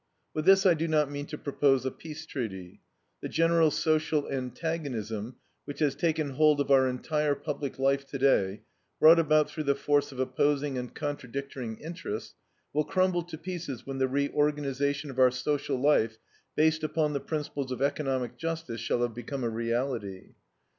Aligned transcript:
With 0.33 0.45
this 0.45 0.65
I 0.65 0.73
do 0.73 0.87
not 0.87 1.11
mean 1.11 1.27
to 1.27 1.37
propose 1.37 1.85
a 1.85 1.91
peace 1.91 2.25
treaty. 2.25 2.81
The 3.21 3.29
general 3.29 3.69
social 3.69 4.27
antagonism 4.27 5.35
which 5.65 5.77
has 5.77 5.93
taken 5.93 6.31
hold 6.31 6.59
of 6.59 6.71
our 6.71 6.87
entire 6.87 7.35
public 7.35 7.77
life 7.77 8.07
today, 8.07 8.63
brought 8.99 9.19
about 9.19 9.47
through 9.51 9.65
the 9.65 9.75
force 9.75 10.11
of 10.11 10.19
opposing 10.19 10.75
and 10.75 10.91
contradictory 10.95 11.73
interests, 11.73 12.33
will 12.73 12.83
crumble 12.83 13.21
to 13.21 13.37
pieces 13.37 13.85
when 13.85 13.99
the 13.99 14.07
reorganization 14.07 15.11
of 15.11 15.19
our 15.19 15.29
social 15.29 15.77
life, 15.79 16.17
based 16.55 16.83
upon 16.83 17.13
the 17.13 17.19
principles 17.19 17.71
of 17.71 17.83
economic 17.83 18.37
justice, 18.37 18.81
shall 18.81 19.03
have 19.03 19.13
become 19.13 19.43
a 19.43 19.49
reality. 19.49 20.33